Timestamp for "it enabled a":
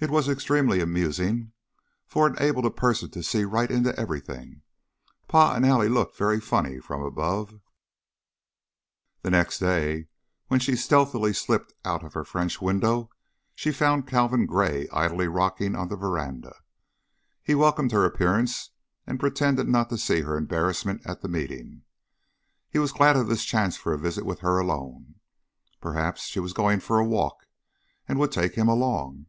2.26-2.72